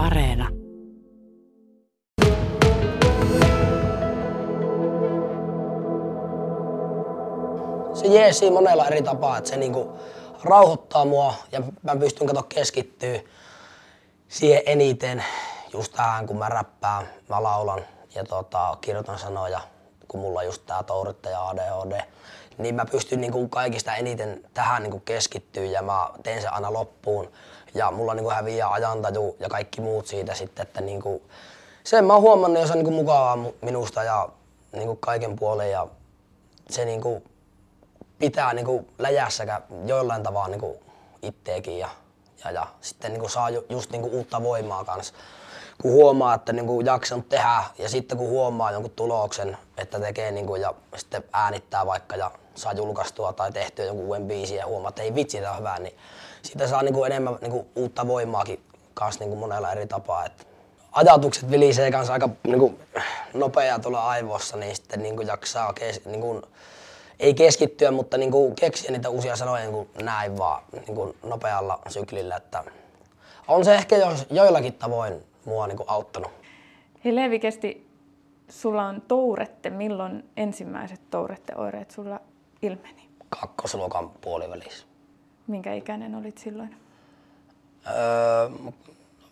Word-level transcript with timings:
Areena. 0.00 0.48
Se 7.94 8.06
jeesii 8.06 8.50
monella 8.50 8.86
eri 8.86 9.02
tapaa, 9.02 9.38
että 9.38 9.50
se 9.50 9.56
niinku 9.56 9.98
rauhoittaa 10.44 11.04
mua 11.04 11.34
ja 11.52 11.62
mä 11.82 11.96
pystyn 11.96 12.26
kato 12.26 12.42
keskittyä 12.42 13.20
siihen 14.28 14.62
eniten 14.66 15.24
just 15.72 15.92
tähän, 15.92 16.26
kun 16.26 16.38
mä 16.38 16.48
räppään, 16.48 17.08
mä 17.28 17.42
laulan 17.42 17.84
ja 18.14 18.24
tota, 18.24 18.76
kirjoitan 18.80 19.18
sanoja, 19.18 19.60
kun 20.08 20.20
mulla 20.20 20.40
on 20.40 20.46
just 20.46 20.66
tää 20.66 20.82
touretta 20.82 21.30
ja 21.30 21.48
ADHD, 21.48 22.00
niin 22.62 22.74
mä 22.74 22.84
pystyn 22.84 23.20
niinku 23.20 23.48
kaikista 23.48 23.94
eniten 23.94 24.42
tähän 24.54 24.82
niinku 24.82 25.00
keskittyä 25.00 25.64
ja 25.64 25.82
mä 25.82 26.08
teen 26.22 26.42
sen 26.42 26.52
aina 26.52 26.72
loppuun. 26.72 27.32
Ja 27.74 27.90
mulla 27.90 28.14
niinku 28.14 28.30
häviää 28.30 28.72
ajantaju 28.72 29.36
ja 29.40 29.48
kaikki 29.48 29.80
muut 29.80 30.06
siitä 30.06 30.34
sitten, 30.34 30.62
että 30.62 30.80
niinku, 30.80 31.22
sen 31.84 32.04
mä 32.04 32.12
oon 32.12 32.22
huomannut 32.22 32.60
ja 32.60 32.66
se 32.66 32.72
on 32.72 32.78
niinku 32.78 32.90
mukavaa 32.90 33.36
mu- 33.36 33.54
minusta 33.62 34.04
ja 34.04 34.28
niinku 34.72 34.96
kaiken 34.96 35.36
puolen 35.36 35.70
ja 35.70 35.86
se 36.70 36.84
niinku 36.84 37.22
pitää 38.18 38.54
niinku 38.54 38.86
läjässäkä 38.98 39.60
jollain 39.86 40.22
tavalla 40.22 40.48
niinku 40.48 40.80
itteekin 41.22 41.78
ja, 41.78 41.88
ja, 42.44 42.50
ja 42.50 42.66
sitten 42.80 43.12
niinku 43.12 43.28
saa 43.28 43.50
ju, 43.50 43.64
just 43.68 43.90
niinku 43.90 44.08
uutta 44.08 44.42
voimaa 44.42 44.84
kanssa. 44.84 45.14
Kun 45.82 45.92
huomaa, 45.92 46.34
että 46.34 46.52
niinku 46.52 46.80
jaksanut 46.80 47.28
tehdä 47.28 47.64
ja 47.78 47.88
sitten 47.88 48.18
kun 48.18 48.28
huomaa 48.28 48.72
jonkun 48.72 48.92
tuloksen, 48.96 49.58
että 49.76 50.00
tekee 50.00 50.30
niinku 50.30 50.56
ja 50.56 50.74
sitten 50.96 51.24
äänittää 51.32 51.86
vaikka 51.86 52.16
ja 52.16 52.30
saa 52.54 52.72
julkaistua 52.72 53.32
tai 53.32 53.52
tehtyä 53.52 53.84
jonkun 53.84 54.06
uuden 54.06 54.26
biisin 54.26 54.56
ja 54.56 54.66
huomaa, 54.66 54.88
että 54.88 55.02
ei 55.02 55.14
vitsi, 55.14 55.40
tää 55.40 55.52
on 55.52 55.58
hyvä, 55.58 55.78
niin 55.78 55.96
siitä 56.42 56.66
saa 56.66 56.82
niinku 56.82 57.04
enemmän 57.04 57.38
niinku 57.40 57.66
uutta 57.76 58.06
voimaakin 58.06 58.60
kanssa 58.94 59.24
niinku 59.24 59.36
monella 59.36 59.72
eri 59.72 59.86
tapaa. 59.86 60.24
Et 60.24 60.46
ajatukset 60.92 61.50
vilisee 61.50 61.90
kanssa 61.90 62.12
aika 62.12 62.28
niinku 62.46 62.78
nopeaa 63.34 63.78
tuolla 63.78 64.08
aivoissa, 64.08 64.56
niin 64.56 64.76
sitten 64.76 65.02
niinku 65.02 65.22
jaksaa 65.22 65.72
kes, 65.72 66.04
niinku, 66.04 66.42
ei 67.20 67.34
keskittyä, 67.34 67.90
mutta 67.90 68.18
niinku 68.18 68.54
keksiä 68.60 68.90
niitä 68.90 69.08
uusia 69.08 69.36
sanoja 69.36 69.62
niinku 69.62 69.88
näin 70.02 70.38
vaan 70.38 70.62
niinku 70.72 71.16
nopealla 71.22 71.78
syklillä. 71.88 72.36
Että 72.36 72.64
on 73.48 73.64
se 73.64 73.74
ehkä 73.74 73.96
jo, 73.96 74.08
joillakin 74.30 74.72
tavoin 74.72 75.24
mua 75.44 75.66
niinku 75.66 75.84
auttanut. 75.86 76.30
Hei 77.04 77.14
Leevi 77.14 77.38
Kesti, 77.38 77.86
sulla 78.48 78.82
on 78.82 79.02
tourette. 79.08 79.70
Milloin 79.70 80.30
ensimmäiset 80.36 81.00
touretteoireet 81.10 81.90
sulla 81.90 82.20
ilmeni? 82.62 83.08
Kakkosluokan 83.28 84.10
puolivälissä. 84.10 84.86
Minkä 85.46 85.74
ikäinen 85.74 86.14
olit 86.14 86.38
silloin? 86.38 86.76
Öö, 87.86 88.50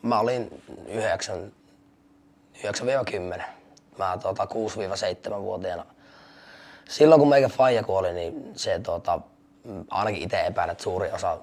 mä 0.03 0.21
olin 0.21 0.63
9, 0.89 1.53
9-10. 3.39 3.43
Mä 3.99 4.19
tota, 4.23 4.45
6-7-vuotiaana. 4.45 5.85
Silloin 6.89 7.21
kun 7.21 7.29
meikä 7.29 7.49
faija 7.49 7.83
kuoli, 7.83 8.13
niin 8.13 8.53
se 8.57 8.79
tota, 8.79 9.21
ainakin 9.91 10.23
itse 10.23 10.47
epäilen, 10.47 10.73
että 10.73 10.85
suuri 10.85 11.13
osa 11.13 11.39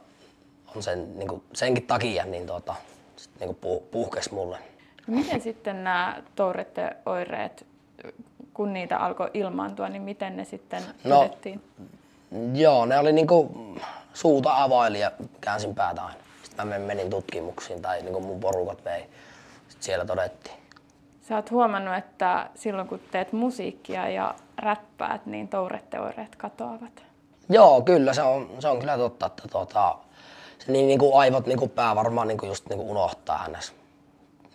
on 0.76 0.84
sen, 0.84 1.18
niin 1.18 1.28
kuin, 1.28 1.44
senkin 1.54 1.88
takia, 1.88 2.26
niin 2.26 2.48
tota, 2.48 2.76
sit, 3.16 3.32
niin 3.40 3.48
kuin 3.48 3.58
puh, 3.62 3.84
puhkesi 3.92 4.34
mulle. 4.34 4.58
No 5.08 5.18
miten 5.18 5.42
sitten 5.42 5.84
nämä 5.84 6.24
touretteoireet, 6.36 7.66
kun 8.56 8.74
niitä 8.74 8.98
alkoi 8.98 9.32
ilmaantua, 9.34 9.90
niin 9.90 10.02
miten 10.02 10.38
ne 10.38 10.46
sitten 10.46 10.84
No. 11.04 11.16
todettiin? 11.18 11.62
Joo, 12.54 12.86
ne 12.86 13.00
oli 13.00 13.12
niinku 13.12 13.52
suuta 14.14 14.64
availi 14.64 15.00
ja 15.00 15.12
käänsin 15.42 15.76
päätä 15.76 16.02
aina. 16.02 16.20
Sitten 16.44 16.68
mä 16.68 16.80
menin 16.80 17.10
tutkimuksiin 17.10 17.82
tai 17.82 18.02
niinku 18.02 18.20
mun 18.20 18.40
porukat 18.40 18.86
vei. 18.86 19.02
Sitten 19.68 19.84
siellä 19.86 20.06
todettiin. 20.06 20.56
Sä 21.22 21.36
oot 21.36 21.52
huomannut, 21.52 21.96
että 21.96 22.50
silloin 22.56 22.88
kun 22.88 23.00
teet 23.12 23.34
musiikkia 23.34 24.10
ja 24.10 24.36
räppäät, 24.58 25.26
niin 25.26 25.48
touretteoireet 25.48 26.36
katoavat. 26.36 27.04
Joo, 27.50 27.82
kyllä 27.82 28.14
se 28.14 28.22
on, 28.22 28.50
se 28.60 28.68
on 28.68 28.80
kyllä 28.80 28.98
totta, 28.98 29.26
että 29.26 29.44
tota, 29.52 29.96
se 30.60 30.72
niin, 30.72 30.88
niinku 30.88 31.18
aivot 31.18 31.46
niinku 31.48 31.68
pää 31.68 31.96
varmaan 31.96 32.28
niinku 32.28 32.46
just 32.46 32.70
niinku 32.70 32.92
unohtaa 32.92 33.38
hänessä. 33.38 33.74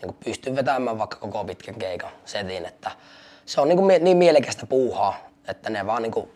Niinku 0.02 0.16
pystyn 0.24 0.56
vetämään 0.56 0.98
vaikka 0.98 1.16
koko 1.16 1.44
pitkän 1.44 1.74
keikan 1.74 2.10
setin, 2.24 2.66
että 2.66 2.90
se 3.50 3.60
on 3.60 3.68
niinku 3.68 3.84
mie- 3.84 3.98
niin 3.98 4.16
mielekästä 4.16 4.66
puuhaa, 4.66 5.16
että 5.48 5.70
ne 5.70 5.86
vaan 5.86 6.02
niinku 6.02 6.30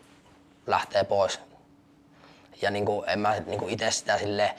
lähtee 0.67 1.03
pois. 1.03 1.39
Ja 2.61 2.71
niinku, 2.71 3.03
en 3.07 3.19
mä 3.19 3.35
niinku 3.45 3.67
itse 3.67 3.91
sitä 3.91 4.17
silleen 4.17 4.49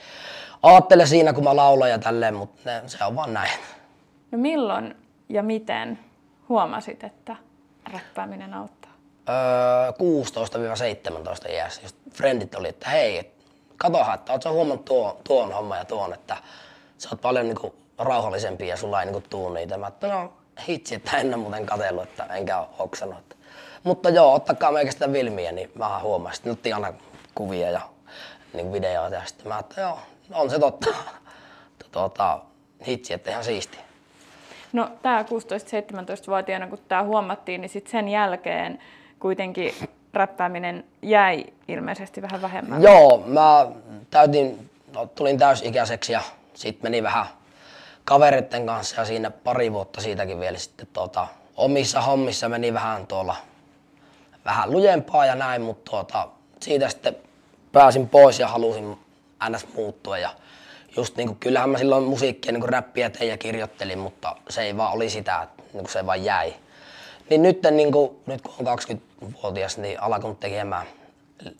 aattele 0.63 1.05
siinä, 1.05 1.33
kun 1.33 1.43
mä 1.43 1.55
laulan 1.55 1.89
ja 1.89 1.99
tälleen, 1.99 2.35
mutta 2.35 2.61
ne, 2.65 2.83
se 2.87 3.03
on 3.05 3.15
vaan 3.15 3.33
näin. 3.33 3.59
No 4.31 4.37
milloin 4.37 4.95
ja 5.29 5.43
miten 5.43 5.99
huomasit, 6.49 7.03
että 7.03 7.35
räppääminen 7.93 8.53
auttaa? 8.53 8.91
öö, 9.29 9.91
16-17 11.47 11.51
iässä 11.51 11.81
just 11.81 11.95
frendit 12.13 12.55
oli, 12.55 12.67
että 12.67 12.89
hei, 12.89 13.31
katohan, 13.77 14.15
että 14.15 14.31
oot 14.33 14.43
sä 14.43 14.51
huomannut 14.51 14.85
tuon, 14.85 15.17
tuon 15.23 15.53
homman 15.53 15.77
ja 15.77 15.85
tuon, 15.85 16.13
että 16.13 16.37
sä 16.97 17.09
oot 17.11 17.21
paljon 17.21 17.47
niinku 17.47 17.75
rauhallisempi 17.97 18.67
ja 18.67 18.77
sulla 18.77 18.99
ei 19.01 19.05
niinku 19.05 19.27
tuu 19.29 19.49
niitä. 19.49 19.77
Mä 19.77 19.87
että 19.87 20.07
no 20.07 20.33
hitsi, 20.67 20.95
että 20.95 21.17
en 21.17 21.27
ole 21.27 21.37
muuten 21.37 21.65
katsellut, 21.65 22.03
että 22.03 22.23
enkä 22.23 22.59
ole 22.59 22.67
hoksannut. 22.79 23.37
Mutta 23.83 24.09
joo, 24.09 24.33
ottakaa 24.33 24.71
meikä 24.71 24.91
sitä 24.91 25.07
filmiä, 25.07 25.51
niin 25.51 25.71
mä 25.75 25.99
huomasin. 26.03 26.35
Sitten 26.35 26.51
otti 26.51 26.73
aina 26.73 26.93
kuvia 27.35 27.71
ja 27.71 27.81
niin 28.53 28.73
videoita 28.73 29.15
ja 29.15 29.25
sitten 29.25 29.47
mä 29.47 29.59
että 29.59 29.81
joo, 29.81 29.99
on 30.33 30.49
se 30.49 30.59
totta. 30.59 30.87
Tuota, 31.91 32.39
hitsi, 32.87 33.13
että 33.13 33.31
ihan 33.31 33.43
siistiä. 33.43 33.81
No 34.73 34.89
tämä 35.01 35.21
16-17-vuotiaana, 35.21 36.67
kun 36.67 36.79
tämä 36.87 37.03
huomattiin, 37.03 37.61
niin 37.61 37.69
sit 37.69 37.87
sen 37.87 38.07
jälkeen 38.07 38.79
kuitenkin 39.19 39.73
räppääminen 40.13 40.83
jäi 41.01 41.45
ilmeisesti 41.67 42.21
vähän 42.21 42.41
vähemmän. 42.41 42.81
Joo, 42.81 43.23
mä 43.25 43.67
täytin, 44.09 44.69
no, 44.93 45.05
tulin 45.05 45.37
täysikäiseksi 45.37 46.13
ja 46.13 46.21
sitten 46.53 46.91
meni 46.91 47.03
vähän 47.03 47.25
kavereiden 48.07 48.65
kanssa 48.65 49.01
ja 49.01 49.05
siinä 49.05 49.31
pari 49.31 49.73
vuotta 49.73 50.01
siitäkin 50.01 50.39
vielä 50.39 50.57
sitten 50.57 50.87
tota, 50.93 51.27
omissa 51.57 52.01
hommissa 52.01 52.49
meni 52.49 52.73
vähän 52.73 53.07
tuolla 53.07 53.35
vähän 54.45 54.71
lujempaa 54.71 55.25
ja 55.25 55.35
näin, 55.35 55.61
mutta 55.61 55.91
tuota, 55.91 56.27
siitä 56.61 56.89
sitten 56.89 57.15
pääsin 57.71 58.09
pois 58.09 58.39
ja 58.39 58.47
halusin 58.47 58.97
ns. 59.49 59.67
muuttua 59.73 60.17
ja 60.17 60.29
just 60.97 61.15
niinku, 61.15 61.37
kyllähän 61.39 61.69
mä 61.69 61.77
silloin 61.77 62.03
musiikkia 62.03 62.51
niinku 62.51 62.67
räppiä 62.67 63.09
tein 63.09 63.29
ja 63.29 63.37
kirjoittelin, 63.37 63.99
mutta 63.99 64.35
se 64.49 64.61
ei 64.61 64.77
vaan 64.77 64.93
oli 64.93 65.09
sitä, 65.09 65.41
että 65.41 65.63
niinku 65.73 65.91
se 65.91 66.05
vaan 66.05 66.23
jäi. 66.23 66.53
Niin 67.29 67.43
nyt, 67.43 67.59
niinku, 67.71 68.21
nyt 68.25 68.41
kun 68.41 68.67
on 68.67 68.79
20-vuotias, 68.79 69.77
niin 69.77 70.01
alkanut 70.03 70.39
tekemään 70.39 70.87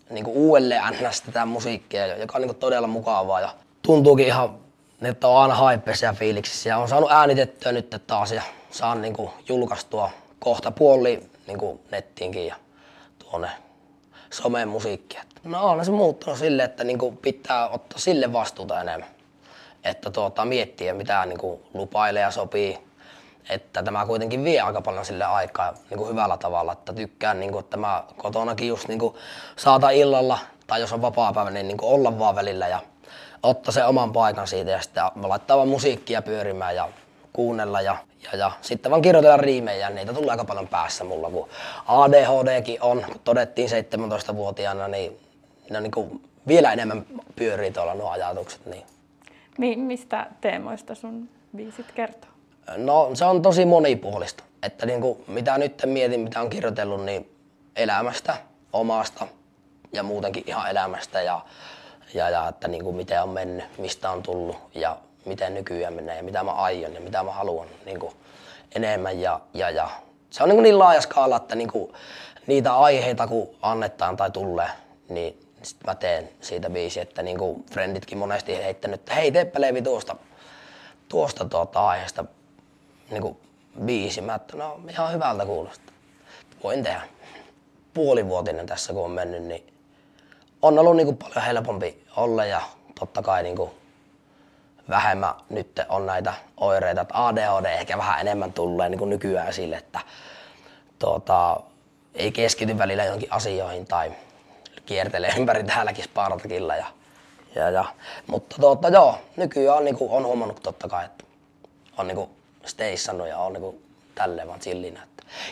niinku 0.10 0.32
uudelleen 0.36 0.82
ns. 0.92 1.22
tätä 1.22 1.46
musiikkia, 1.46 2.08
joka 2.08 2.38
on 2.38 2.42
niinku 2.42 2.60
todella 2.60 2.88
mukavaa 2.88 3.42
ja 3.42 3.54
tuntuukin 3.82 4.28
ihan, 4.28 4.67
että 5.02 5.28
on 5.28 5.42
aina 5.42 5.56
haippeissa 5.56 6.06
ja 6.06 6.14
fiiliksissä. 6.14 6.70
Ja 6.70 6.78
on 6.78 6.88
saanut 6.88 7.12
äänitettyä 7.12 7.72
nyt 7.72 8.04
taas 8.08 8.32
ja 8.32 8.42
saan 8.72 9.02
niinku 9.02 9.34
julkaistua 9.48 10.10
kohta 10.40 10.72
puoli 10.72 11.30
niinku 11.48 11.82
nettiinkin 11.92 12.48
ja 12.48 12.56
tuonne 13.20 13.50
someen 14.30 14.68
musiikkia. 14.68 15.24
No 15.44 15.64
on 15.64 15.86
se 15.86 15.92
muuttunut 15.92 16.40
silleen, 16.40 16.70
että 16.70 16.84
niinku 16.84 17.12
pitää 17.12 17.70
ottaa 17.70 18.00
sille 18.00 18.34
vastuuta 18.34 18.82
enemmän. 18.82 19.10
Että 19.84 20.12
tuota, 20.12 20.46
miettiä 20.46 20.94
mitä 20.94 21.26
niinku 21.26 21.62
lupailee 21.74 22.22
ja 22.22 22.32
sopii. 22.32 22.87
Että 23.50 23.84
tämä 23.84 24.06
kuitenkin 24.06 24.44
vie 24.44 24.62
aika 24.62 24.82
paljon 24.82 25.06
sille 25.06 25.26
aikaa 25.26 25.74
niinku 25.90 26.06
hyvällä 26.06 26.38
tavalla. 26.38 26.72
Että 26.72 26.94
tykkään, 26.94 27.40
niinku, 27.40 27.60
että 27.60 27.78
mä 27.78 28.04
kotonakin 28.18 28.68
just 28.68 28.88
niinku 28.88 29.18
saata 29.56 29.90
illalla 29.90 30.40
tai 30.68 30.82
jos 30.82 30.94
on 30.94 31.02
vapaa 31.02 31.34
päivä, 31.34 31.50
niin 31.50 31.68
niinku 31.68 31.94
olla 31.94 32.20
vaan 32.20 32.36
välillä 32.36 32.68
ja 32.68 32.80
ottaa 33.44 33.72
sen 33.72 33.88
oman 33.88 34.14
paikan 34.14 34.48
siitä 34.48 34.72
ja 34.72 34.82
sitten 34.82 35.04
laittaa 35.24 35.58
vaan 35.58 35.70
musiikkia 35.70 36.22
pyörimään 36.22 36.76
ja 36.76 36.90
kuunnella 37.34 37.82
ja, 37.82 37.98
ja, 38.24 38.38
ja 38.40 38.52
sitten 38.62 38.92
vaan 38.92 39.02
kirjoitella 39.02 39.38
riimejä, 39.38 39.90
niitä 39.90 40.14
tulee 40.14 40.32
aika 40.32 40.46
paljon 40.46 40.68
päässä 40.68 41.04
mulla, 41.04 41.30
kun 41.30 41.50
ADHDkin 41.88 42.82
on, 42.82 43.04
kun 43.08 43.22
todettiin 43.24 43.70
17-vuotiaana, 43.70 44.88
niin 44.88 45.20
ne 45.70 45.78
on 45.78 45.84
niin 45.84 45.92
kuin 45.92 46.22
vielä 46.48 46.74
enemmän 46.74 47.06
pyörii 47.36 47.72
tuolla 47.72 47.94
nuo 47.94 48.10
ajatukset. 48.10 48.66
Niin. 48.66 48.84
Mi- 49.58 49.76
mistä 49.76 50.28
teemoista 50.42 50.96
sun 50.96 51.30
biisit 51.56 51.92
kertoo? 51.92 52.30
No 52.76 53.10
se 53.14 53.26
on 53.26 53.42
tosi 53.42 53.66
monipuolista, 53.66 54.44
että 54.64 54.86
niin 54.86 55.02
kuin, 55.02 55.24
mitä 55.28 55.58
nyt 55.58 55.82
mietin, 55.86 56.20
mitä 56.20 56.42
on 56.42 56.50
kirjoitellut, 56.50 57.06
niin 57.06 57.32
elämästä, 57.76 58.38
omasta 58.74 59.28
ja 59.94 60.04
muutenkin 60.04 60.44
ihan 60.48 60.70
elämästä 60.70 61.22
ja, 61.22 61.42
ja, 62.14 62.30
ja 62.30 62.48
että 62.48 62.68
niin 62.68 62.84
kuin 62.84 62.96
miten 62.96 63.24
on 63.24 63.30
mennyt, 63.30 63.66
mistä 63.78 64.12
on 64.12 64.24
tullut 64.24 64.58
ja 64.76 64.98
miten 65.26 65.54
nykyään 65.54 65.94
menee 65.94 66.18
ja 66.18 66.24
mitä 66.24 66.44
mä 66.44 66.52
aion 66.52 66.94
ja 66.94 67.02
mitä 67.02 67.24
mä 67.24 67.32
haluan 67.32 67.68
niin 67.86 68.00
kuin 68.00 68.14
enemmän 68.76 69.22
ja, 69.22 69.40
ja, 69.54 69.70
ja. 69.70 69.90
Se 70.30 70.44
on 70.44 70.50
niin, 70.50 70.64
niin 70.64 70.80
laaja 70.80 71.02
skaala, 71.02 71.36
että 71.36 71.56
niin 71.56 71.72
kuin 71.72 71.94
niitä 72.48 72.78
aiheita 72.78 73.28
kun 73.28 73.50
annetaan 73.62 74.18
tai 74.18 74.32
tulee, 74.32 74.70
niin 75.10 75.40
sitten 75.64 75.92
mä 75.92 75.96
teen 75.96 76.30
siitä 76.42 76.70
biisi, 76.70 77.00
että 77.00 77.24
niin 77.24 77.38
kuin 77.38 77.66
frienditkin 77.72 78.18
monesti 78.18 78.58
heittänyt, 78.58 79.00
että 79.00 79.14
hei 79.14 79.32
teepä 79.32 79.62
Leevi 79.62 79.82
tuosta 79.82 80.16
tuosta 81.10 81.46
tuota 81.46 81.88
aiheesta 81.88 82.26
niin 83.12 83.22
kuin 83.22 83.38
biisi. 83.86 84.22
Mä 84.22 84.36
että 84.36 84.58
no 84.58 84.80
ihan 84.90 85.14
hyvältä 85.14 85.46
kuulostaa. 85.46 85.96
Voin 86.64 86.84
tehdä. 86.84 87.02
Puolivuotinen 87.94 88.66
tässä 88.66 88.94
kun 88.94 89.06
on 89.06 89.12
mennyt, 89.12 89.44
niin 89.44 89.74
on 90.62 90.80
ollut 90.80 90.96
niin 90.96 91.08
kuin 91.08 91.18
paljon 91.18 91.46
helpompi 91.46 92.04
olla 92.16 92.46
ja 92.46 92.62
totta 93.00 93.22
kai 93.22 93.44
niin 93.44 93.56
kuin 93.56 93.72
vähemmän 94.90 95.34
nyt 95.50 95.80
on 95.90 96.06
näitä 96.06 96.34
oireita. 96.58 97.02
Että 97.02 97.28
ADHD 97.28 97.66
ehkä 97.66 97.98
vähän 97.98 98.22
enemmän 98.22 98.54
tulee 98.54 98.90
niin 98.90 99.00
kuin 99.00 99.10
nykyään 99.10 99.48
esille, 99.48 99.76
että 99.76 100.00
tuota, 101.00 101.60
ei 102.16 102.32
keskity 102.32 102.78
välillä 102.78 103.04
johonkin 103.04 103.32
asioihin 103.32 103.86
tai 103.86 104.12
kiertelee 104.86 105.34
ympäri 105.38 105.64
täälläkin 105.64 106.04
Spartakilla. 106.04 106.76
Ja, 106.76 106.86
ja, 107.56 107.70
ja. 107.70 107.86
Mutta 108.28 108.56
tuota, 108.60 108.90
joo, 108.90 109.18
nykyään 109.36 109.78
on, 109.78 109.86
niin 109.86 109.98
kuin, 109.98 110.12
on 110.12 110.26
huomannut 110.26 110.64
totta 110.64 110.88
kai, 110.88 111.06
että 111.06 111.24
on 111.98 112.08
niin 112.08 112.16
kuin 112.16 112.30
steissannut 112.68 113.28
ja 113.28 113.38
on 113.38 113.54
niin 113.54 113.84
tälleen 114.16 114.48
vaan 114.48 114.60
chillinä. 114.60 115.08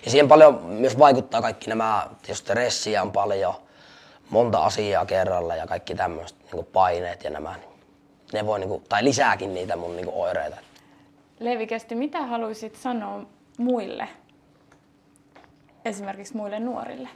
Ja 0.05 0.11
siihen 0.11 0.27
paljon 0.27 0.63
myös 0.63 0.99
vaikuttaa 0.99 1.41
kaikki 1.41 1.69
nämä, 1.69 2.07
jos 2.27 2.37
stressiä 2.37 3.01
on 3.01 3.11
paljon, 3.11 3.53
monta 4.29 4.59
asiaa 4.59 5.05
kerralla 5.05 5.55
ja 5.55 5.67
kaikki 5.67 5.95
tämmöiset 5.95 6.37
niin 6.53 6.65
paineet 6.65 7.23
ja 7.23 7.29
nämä, 7.29 7.57
niin 7.57 7.69
ne 8.33 8.45
voi, 8.45 8.59
niin 8.59 8.69
kuin, 8.69 8.83
tai 8.89 9.03
lisääkin 9.03 9.53
niitä 9.53 9.75
mun 9.75 9.95
niin 9.95 10.05
kuin 10.05 10.17
oireita. 10.17 10.57
Levi 11.39 11.67
Kesti, 11.67 11.95
mitä 11.95 12.21
haluaisit 12.21 12.75
sanoa 12.75 13.21
muille, 13.57 14.07
esimerkiksi 15.85 16.37
muille 16.37 16.59
nuorille? 16.59 17.09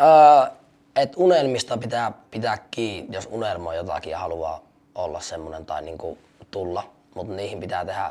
Öö, 0.00 0.54
et 0.96 1.12
unelmista 1.16 1.76
pitää 1.76 2.12
pitää 2.30 2.58
kiinni, 2.70 3.16
jos 3.16 3.28
unelmoi 3.30 3.76
jotakin 3.76 4.10
ja 4.10 4.18
haluaa 4.18 4.60
olla 4.94 5.20
semmoinen 5.20 5.66
tai 5.66 5.82
niin 5.82 5.98
kuin 5.98 6.18
tulla, 6.50 6.90
mutta 7.14 7.32
niihin 7.32 7.60
pitää 7.60 7.84
tehdä 7.84 8.10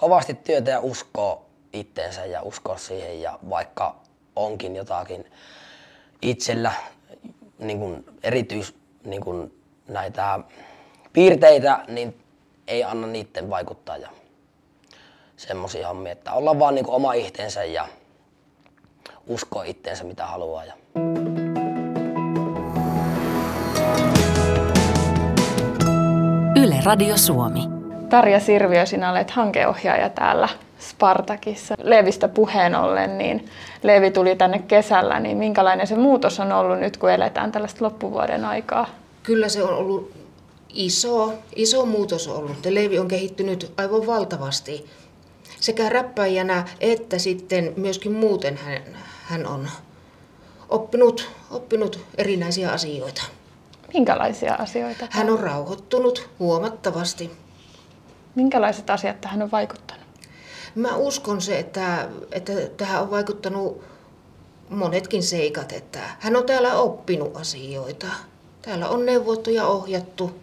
kovasti 0.00 0.34
työtä 0.34 0.70
ja 0.70 0.80
uskoa 0.80 1.42
itteensä 1.72 2.24
ja 2.24 2.42
uskoa 2.42 2.78
siihen 2.78 3.22
ja 3.22 3.38
vaikka 3.50 3.96
onkin 4.36 4.76
jotakin 4.76 5.32
itsellä 6.22 6.72
niin 7.58 7.78
kuin 7.78 8.04
erityis 8.22 8.74
niin 9.04 9.22
kuin 9.22 9.60
näitä 9.88 10.38
piirteitä, 11.12 11.84
niin 11.88 12.20
ei 12.66 12.84
anna 12.84 13.06
niiden 13.06 13.50
vaikuttaa 13.50 13.96
ja 13.96 14.08
semmoisia 15.36 15.88
hommia, 15.88 16.12
että 16.12 16.32
olla 16.32 16.58
vaan 16.58 16.74
niin 16.74 16.84
kuin 16.84 16.94
oma 16.94 17.12
itsensä 17.12 17.64
ja 17.64 17.88
uskoa 19.26 19.64
itteensä 19.64 20.04
mitä 20.04 20.26
haluaa. 20.26 20.64
Ja... 20.64 20.74
Yle 26.56 26.80
Radio 26.84 27.16
Suomi. 27.16 27.79
Tarja 28.10 28.40
Sirviö, 28.40 28.86
sinä 28.86 29.10
olet 29.10 29.30
hankeohjaaja 29.30 30.08
täällä 30.08 30.48
Spartakissa. 30.78 31.74
Levistä 31.82 32.28
puheen 32.28 32.74
ollen, 32.74 33.18
niin 33.18 33.48
Levi 33.82 34.10
tuli 34.10 34.36
tänne 34.36 34.58
kesällä, 34.58 35.20
niin 35.20 35.36
minkälainen 35.36 35.86
se 35.86 35.96
muutos 35.96 36.40
on 36.40 36.52
ollut 36.52 36.78
nyt, 36.78 36.96
kun 36.96 37.10
eletään 37.10 37.52
tällaista 37.52 37.84
loppuvuoden 37.84 38.44
aikaa? 38.44 38.86
Kyllä 39.22 39.48
se 39.48 39.62
on 39.62 39.74
ollut 39.74 40.12
iso, 40.68 41.34
iso 41.56 41.86
muutos 41.86 42.28
ollut. 42.28 42.66
Levi 42.66 42.98
on 42.98 43.08
kehittynyt 43.08 43.72
aivan 43.76 44.06
valtavasti. 44.06 44.86
Sekä 45.60 45.88
räppäjänä 45.88 46.64
että 46.80 47.18
sitten 47.18 47.72
myöskin 47.76 48.12
muuten 48.12 48.56
hän, 48.56 48.82
hän 49.24 49.46
on 49.46 49.68
oppinut, 50.68 51.30
oppinut 51.50 52.00
erinäisiä 52.18 52.70
asioita. 52.70 53.22
Minkälaisia 53.94 54.54
asioita? 54.54 55.06
Hän 55.10 55.30
on 55.30 55.40
rauhoittunut 55.40 56.30
huomattavasti. 56.38 57.30
Minkälaiset 58.34 58.90
asiat 58.90 59.20
tähän 59.20 59.42
on 59.42 59.50
vaikuttanut? 59.50 60.06
Mä 60.74 60.96
uskon 60.96 61.40
se, 61.40 61.58
että, 61.58 62.08
että 62.32 62.52
tähän 62.76 63.02
on 63.02 63.10
vaikuttanut 63.10 63.84
monetkin 64.68 65.22
seikat, 65.22 65.72
että 65.72 65.98
hän 66.18 66.36
on 66.36 66.46
täällä 66.46 66.74
oppinut 66.74 67.36
asioita. 67.36 68.06
Täällä 68.62 68.88
on 68.88 69.06
neuvottu 69.06 69.50
ja 69.50 69.66
ohjattu. 69.66 70.40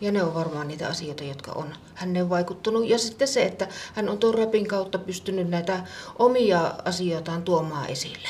Ja 0.00 0.12
ne 0.12 0.22
on 0.22 0.34
varmaan 0.34 0.68
niitä 0.68 0.88
asioita, 0.88 1.24
jotka 1.24 1.52
on 1.52 1.74
häneen 1.94 2.30
vaikuttanut. 2.30 2.88
Ja 2.88 2.98
sitten 2.98 3.28
se, 3.28 3.42
että 3.42 3.68
hän 3.94 4.08
on 4.08 4.18
tuon 4.18 4.34
rapin 4.34 4.68
kautta 4.68 4.98
pystynyt 4.98 5.48
näitä 5.48 5.80
omia 6.18 6.74
asioitaan 6.84 7.42
tuomaan 7.42 7.90
esille. 7.90 8.28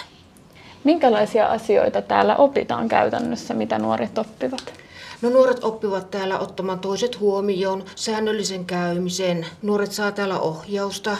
Minkälaisia 0.84 1.46
asioita 1.46 2.02
täällä 2.02 2.36
opitaan 2.36 2.88
käytännössä, 2.88 3.54
mitä 3.54 3.78
nuoret 3.78 4.18
oppivat? 4.18 4.85
No 5.22 5.30
nuoret 5.30 5.64
oppivat 5.64 6.10
täällä 6.10 6.38
ottamaan 6.38 6.78
toiset 6.78 7.20
huomioon, 7.20 7.84
säännöllisen 7.94 8.64
käymisen. 8.64 9.46
Nuoret 9.62 9.92
saa 9.92 10.12
täällä 10.12 10.38
ohjausta. 10.38 11.16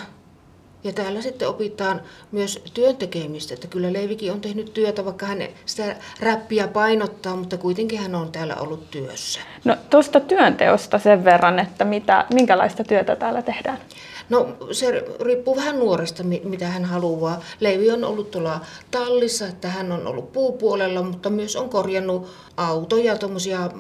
Ja 0.87 0.93
täällä 0.93 1.23
sitten 1.23 1.49
opitaan 1.49 2.01
myös 2.33 2.63
työntekemistä, 2.75 3.55
että 3.55 3.67
kyllä 3.67 3.93
Leivikin 3.93 4.33
on 4.33 4.41
tehnyt 4.41 4.75
työtä, 4.75 5.05
vaikka 5.05 5.27
hän 5.27 5.39
sitä 5.65 5.97
räppiä 6.21 6.69
painottaa, 6.69 7.37
mutta 7.37 7.57
kuitenkin 7.57 7.99
hän 7.99 8.15
on 8.15 8.33
täällä 8.33 8.55
ollut 8.55 8.91
työssä. 8.91 9.41
No 9.65 9.77
tuosta 9.91 10.21
työnteosta 10.21 10.99
sen 10.99 11.25
verran, 11.25 11.59
että 11.59 11.85
mitä, 11.85 12.27
minkälaista 12.35 12.85
työtä 12.85 13.17
täällä 13.17 13.43
tehdään? 13.43 13.79
No 14.29 14.57
se 14.73 15.05
riippuu 15.21 15.57
vähän 15.57 15.79
nuoresta, 15.79 16.23
mitä 16.23 16.67
hän 16.67 16.85
haluaa. 16.85 17.41
Leivi 17.61 17.91
on 17.91 18.05
ollut 18.05 18.31
tuolla 18.31 18.61
tallissa, 18.91 19.47
että 19.47 19.69
hän 19.69 19.93
on 19.93 20.07
ollut 20.07 20.33
puupuolella, 20.33 21.03
mutta 21.03 21.31
myös 21.31 21.57
on 21.57 21.69
korjannut 21.69 22.31
autoja, 22.57 23.19
tuommoisia 23.19 23.71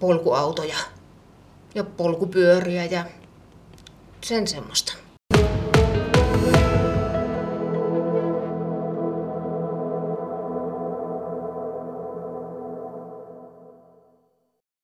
polkuautoja 0.00 0.76
ja 1.74 1.84
polkupyöriä 1.84 2.84
ja 2.84 3.04
sen 4.24 4.46
semmoista. 4.46 5.01